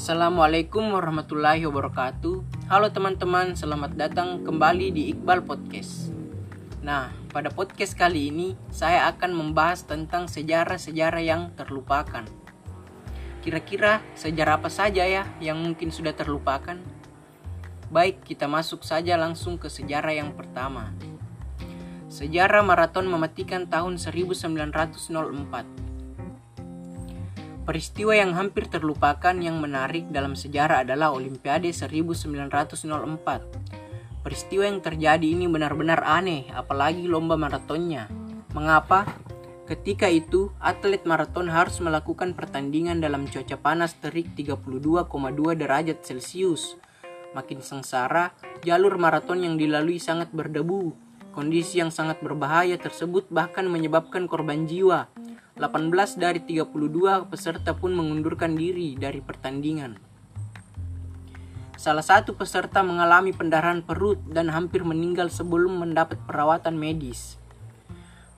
[0.00, 2.64] Assalamualaikum warahmatullahi wabarakatuh.
[2.72, 6.08] Halo teman-teman, selamat datang kembali di Iqbal Podcast.
[6.80, 12.24] Nah, pada podcast kali ini saya akan membahas tentang sejarah-sejarah yang terlupakan.
[13.44, 16.80] Kira-kira sejarah apa saja ya yang mungkin sudah terlupakan?
[17.92, 20.96] Baik, kita masuk saja langsung ke sejarah yang pertama.
[22.08, 25.79] Sejarah maraton mematikan tahun 1904.
[27.70, 32.26] Peristiwa yang hampir terlupakan yang menarik dalam sejarah adalah Olimpiade 1904.
[34.26, 38.10] Peristiwa yang terjadi ini benar-benar aneh, apalagi lomba maratonnya.
[38.58, 39.06] Mengapa?
[39.70, 46.74] Ketika itu, atlet maraton harus melakukan pertandingan dalam cuaca panas terik 32,2 derajat Celcius.
[47.38, 48.34] Makin sengsara,
[48.66, 50.90] jalur maraton yang dilalui sangat berdebu.
[51.30, 55.06] Kondisi yang sangat berbahaya tersebut bahkan menyebabkan korban jiwa
[55.60, 60.00] 18 dari 32 peserta pun mengundurkan diri dari pertandingan.
[61.76, 67.36] Salah satu peserta mengalami pendarahan perut dan hampir meninggal sebelum mendapat perawatan medis.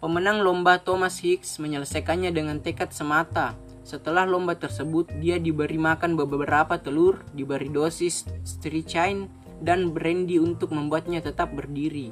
[0.02, 3.54] Pemenang lomba Thomas Hicks menyelesaikannya dengan tekad semata.
[3.86, 9.30] Setelah lomba tersebut, dia diberi makan beberapa telur, diberi dosis strychnine,
[9.62, 12.10] dan brandy untuk membuatnya tetap berdiri.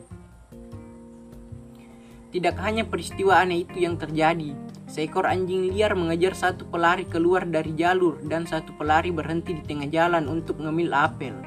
[2.31, 4.55] Tidak hanya peristiwa aneh itu yang terjadi,
[4.91, 9.87] Seekor anjing liar mengejar satu pelari keluar dari jalur dan satu pelari berhenti di tengah
[9.87, 11.39] jalan untuk ngemil apel.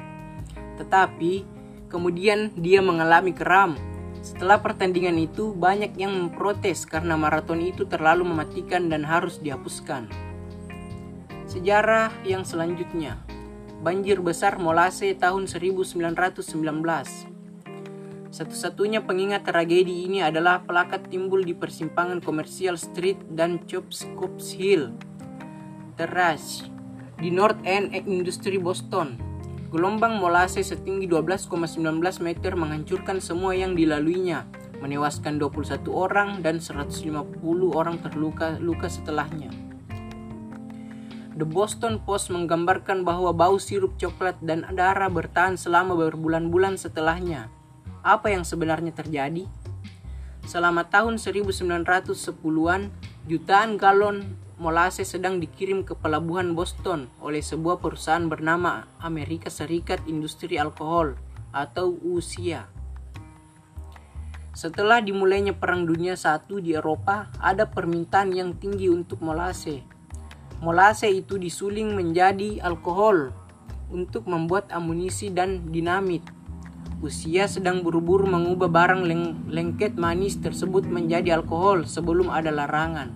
[0.80, 1.44] Tetapi
[1.92, 3.76] kemudian dia mengalami kram.
[4.24, 10.08] Setelah pertandingan itu, banyak yang memprotes karena maraton itu terlalu mematikan dan harus dihapuskan.
[11.44, 13.20] Sejarah yang selanjutnya,
[13.84, 17.33] banjir besar Molase tahun 1919.
[18.34, 24.02] Satu-satunya pengingat tragedi ini adalah pelakat timbul di persimpangan Commercial Street dan Chops
[24.58, 24.90] Hill,
[25.94, 26.66] Terrace,
[27.22, 29.14] di North End Industry Boston.
[29.70, 31.78] Gelombang molase setinggi 12,19
[32.26, 34.50] meter menghancurkan semua yang dilaluinya,
[34.82, 37.38] menewaskan 21 orang dan 150
[37.70, 39.54] orang terluka luka setelahnya.
[41.38, 47.62] The Boston Post menggambarkan bahwa bau sirup coklat dan darah bertahan selama berbulan-bulan setelahnya.
[48.04, 49.48] Apa yang sebenarnya terjadi?
[50.44, 52.92] Selama tahun 1910-an,
[53.24, 60.60] jutaan galon molase sedang dikirim ke pelabuhan Boston oleh sebuah perusahaan bernama Amerika Serikat Industri
[60.60, 61.16] Alkohol
[61.48, 62.68] atau USIA.
[64.52, 69.82] Setelah dimulainya Perang Dunia I di Eropa, ada permintaan yang tinggi untuk molase.
[70.62, 73.34] Molase itu disuling menjadi alkohol
[73.90, 76.22] untuk membuat amunisi dan dinamit.
[77.02, 83.14] Usia sedang buru-buru mengubah barang leng lengket manis tersebut menjadi alkohol sebelum ada larangan.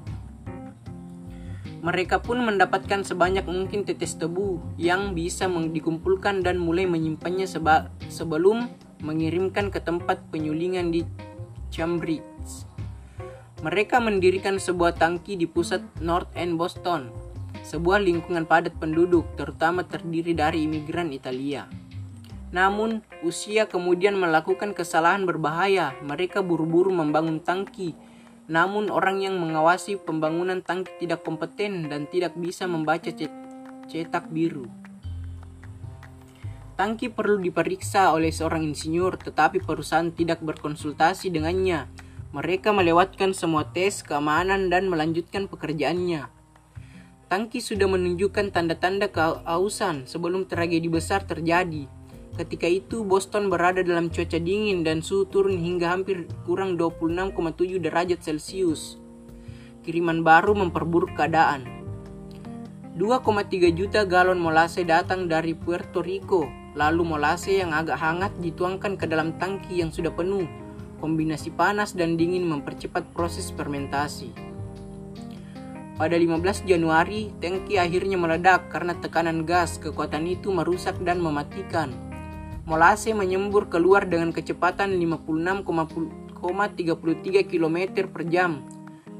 [1.78, 7.46] Mereka pun mendapatkan sebanyak mungkin tetes tebu yang bisa dikumpulkan dan mulai menyimpannya
[8.10, 8.66] sebelum
[8.98, 11.06] mengirimkan ke tempat penyulingan di
[11.70, 12.66] Cambridge.
[13.62, 17.14] Mereka mendirikan sebuah tangki di pusat North End Boston,
[17.62, 21.77] sebuah lingkungan padat penduduk terutama terdiri dari imigran Italia.
[22.48, 25.92] Namun, usia kemudian melakukan kesalahan berbahaya.
[26.00, 27.92] Mereka buru-buru membangun tangki.
[28.48, 33.12] Namun, orang yang mengawasi pembangunan tangki tidak kompeten dan tidak bisa membaca
[33.88, 34.64] cetak biru.
[36.78, 41.90] Tangki perlu diperiksa oleh seorang insinyur, tetapi perusahaan tidak berkonsultasi dengannya.
[42.30, 46.30] Mereka melewatkan semua tes keamanan dan melanjutkan pekerjaannya.
[47.28, 51.97] Tangki sudah menunjukkan tanda-tanda kehausan sebelum tragedi besar terjadi.
[52.38, 58.22] Ketika itu Boston berada dalam cuaca dingin dan suhu turun hingga hampir kurang 26,7 derajat
[58.22, 58.94] Celcius.
[59.82, 61.66] Kiriman baru memperburuk keadaan.
[62.94, 66.46] 2,3 juta galon molase datang dari Puerto Rico,
[66.78, 70.46] lalu molase yang agak hangat dituangkan ke dalam tangki yang sudah penuh.
[71.02, 74.30] Kombinasi panas dan dingin mempercepat proses fermentasi.
[75.98, 79.82] Pada 15 Januari, tangki akhirnya meledak karena tekanan gas.
[79.82, 82.07] Kekuatan itu merusak dan mematikan
[82.68, 87.78] Molase menyembur keluar dengan kecepatan 56,33 km
[88.12, 88.60] per jam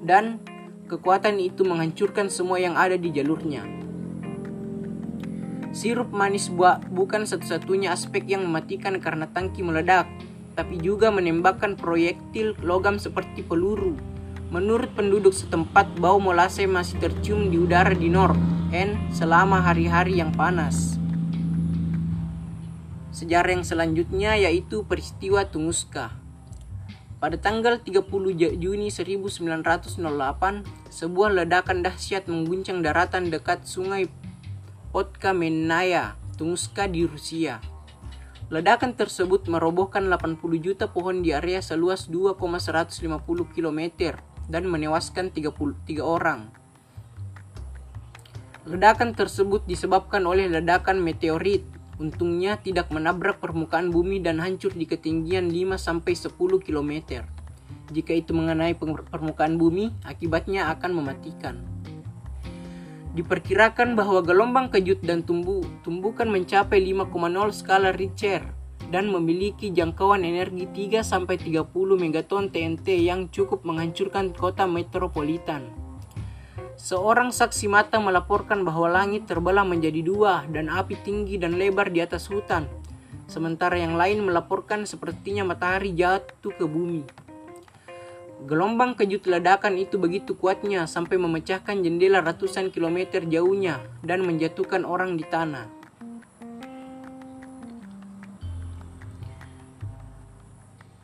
[0.05, 0.37] dan
[0.85, 3.65] kekuatan itu menghancurkan semua yang ada di jalurnya.
[5.73, 10.05] Sirup manis buah bukan satu-satunya aspek yang mematikan karena tangki meledak,
[10.53, 13.97] tapi juga menembakkan proyektil logam seperti peluru.
[14.53, 18.37] Menurut penduduk setempat, bau molase masih tercium di udara di North
[18.77, 20.98] End selama hari-hari yang panas.
[23.19, 26.15] Sejarah yang selanjutnya yaitu peristiwa Tunguska.
[27.19, 28.07] Pada tanggal 30
[28.63, 29.99] Juni 1908,
[30.87, 34.07] sebuah ledakan dahsyat mengguncang daratan dekat sungai
[34.95, 37.59] Podkamenaya, Tunguska di Rusia.
[38.55, 43.03] Ledakan tersebut merobohkan 80 juta pohon di area seluas 2,150
[43.51, 43.83] km
[44.47, 46.55] dan menewaskan 33 orang.
[48.63, 51.78] Ledakan tersebut disebabkan oleh ledakan meteorit.
[51.99, 56.31] Untungnya tidak menabrak permukaan bumi dan hancur di ketinggian 5-10
[56.63, 56.93] km.
[57.91, 58.79] Jika itu mengenai
[59.11, 61.59] permukaan bumi, akibatnya akan mematikan.
[63.19, 68.47] Diperkirakan bahwa gelombang kejut dan tumbuh, tumbukan mencapai 5,0 skala Richter
[68.95, 71.67] dan memiliki jangkauan energi 3-30
[71.99, 75.67] megaton TNT yang cukup menghancurkan kota metropolitan.
[76.79, 81.99] Seorang saksi mata melaporkan bahwa langit terbelah menjadi dua dan api tinggi dan lebar di
[81.99, 82.71] atas hutan,
[83.27, 87.03] sementara yang lain melaporkan sepertinya matahari jatuh ke bumi.
[88.47, 95.19] Gelombang kejut ledakan itu begitu kuatnya sampai memecahkan jendela ratusan kilometer jauhnya dan menjatuhkan orang
[95.19, 95.67] di tanah.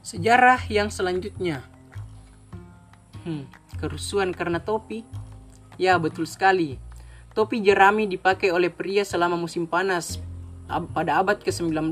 [0.06, 1.66] Sejarah yang selanjutnya.
[3.26, 3.50] Hmm,
[3.82, 5.23] kerusuhan karena topi.
[5.76, 6.78] Ya, betul sekali.
[7.34, 10.22] Topi jerami dipakai oleh pria selama musim panas
[10.94, 11.90] pada abad ke-19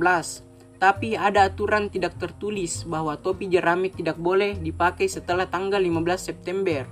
[0.82, 6.82] tapi ada aturan tidak tertulis bahwa topi jerami tidak boleh dipakai setelah tanggal 15 September.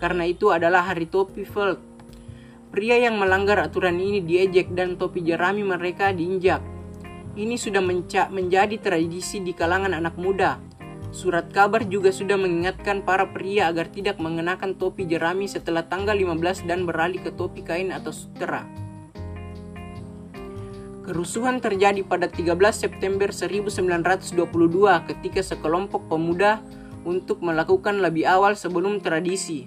[0.00, 1.76] Karena itu adalah hari topi Felt.
[2.72, 6.64] Pria yang melanggar aturan ini diejek dan topi jerami mereka diinjak.
[7.36, 7.84] Ini sudah
[8.32, 10.56] menjadi tradisi di kalangan anak muda.
[11.10, 16.70] Surat kabar juga sudah mengingatkan para pria agar tidak mengenakan topi jerami setelah tanggal 15
[16.70, 18.62] dan beralih ke topi kain atau sutera.
[21.02, 24.38] Kerusuhan terjadi pada 13 September 1922
[25.10, 26.62] ketika sekelompok pemuda
[27.02, 29.66] untuk melakukan lebih awal sebelum tradisi.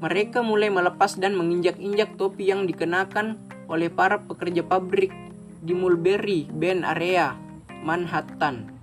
[0.00, 3.36] Mereka mulai melepas dan menginjak-injak topi yang dikenakan
[3.68, 5.12] oleh para pekerja pabrik
[5.60, 7.36] di Mulberry Bend area,
[7.84, 8.75] Manhattan.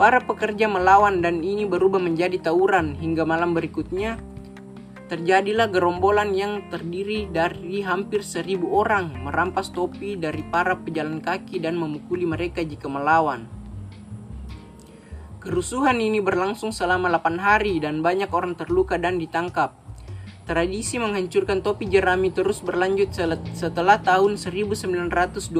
[0.00, 4.16] Para pekerja melawan dan ini berubah menjadi tawuran hingga malam berikutnya
[5.12, 11.76] terjadilah gerombolan yang terdiri dari hampir seribu orang merampas topi dari para pejalan kaki dan
[11.76, 13.44] memukuli mereka jika melawan.
[15.44, 19.76] Kerusuhan ini berlangsung selama 8 hari dan banyak orang terluka dan ditangkap.
[20.48, 23.12] Tradisi menghancurkan topi jerami terus berlanjut
[23.52, 25.52] setelah tahun 1922,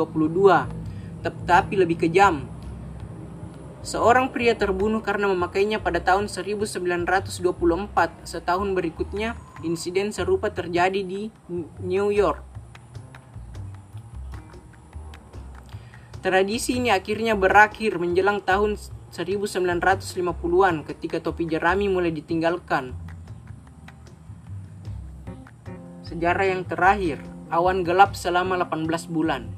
[1.28, 2.48] tetapi lebih kejam
[3.80, 7.40] Seorang pria terbunuh karena memakainya pada tahun 1924.
[8.28, 11.32] Setahun berikutnya, insiden serupa terjadi di
[11.80, 12.44] New York.
[16.20, 18.76] Tradisi ini akhirnya berakhir menjelang tahun
[19.16, 22.92] 1950-an ketika topi jerami mulai ditinggalkan.
[26.04, 29.48] Sejarah yang terakhir, awan gelap selama 18 bulan.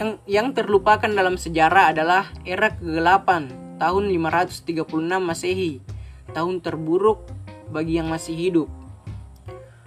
[0.00, 4.88] Yang, yang terlupakan dalam sejarah adalah era kegelapan tahun 536
[5.20, 5.84] Masehi,
[6.32, 7.28] tahun terburuk
[7.68, 8.68] bagi yang masih hidup.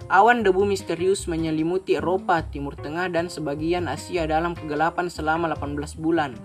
[0.06, 6.38] Awan debu misterius menyelimuti Eropa, Timur Tengah, dan sebagian Asia dalam kegelapan selama 18 bulan.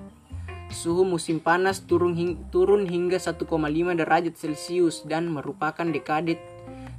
[0.73, 3.45] Suhu musim panas turun, hing turun hingga 1,5
[3.93, 6.41] derajat Celcius dan merupakan dekade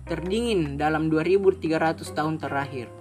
[0.07, 3.00] terdingin dalam 2300 tahun terakhir.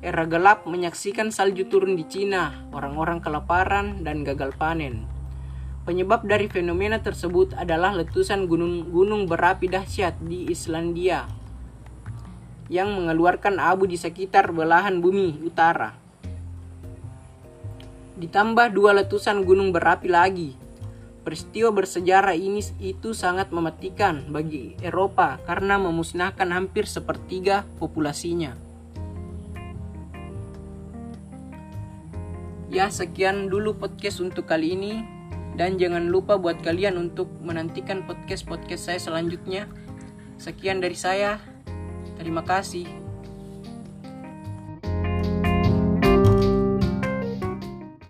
[0.00, 5.04] Era gelap menyaksikan salju turun di Cina, orang-orang kelaparan dan gagal panen.
[5.84, 11.28] Penyebab dari fenomena tersebut adalah letusan gunung-gunung berapi dahsyat di Islandia
[12.72, 15.92] yang mengeluarkan abu di sekitar belahan bumi utara.
[18.16, 20.56] Ditambah dua letusan gunung berapi lagi.
[21.20, 28.69] Peristiwa bersejarah ini itu sangat mematikan bagi Eropa karena memusnahkan hampir sepertiga populasinya.
[32.70, 35.02] Ya, sekian dulu podcast untuk kali ini.
[35.58, 39.66] Dan jangan lupa buat kalian untuk menantikan podcast-podcast saya selanjutnya.
[40.38, 41.42] Sekian dari saya.
[42.14, 42.99] Terima kasih.